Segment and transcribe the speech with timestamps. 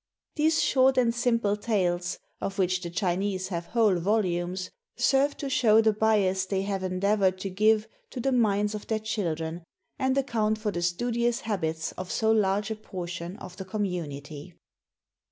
[0.35, 5.79] These short and simple tales, of which the Chinese have whole volumes, serve to show
[5.79, 9.63] the bias they have endeavored to give to the minds of their children,
[9.99, 14.55] and account for the studious habits of so large a portion of the community.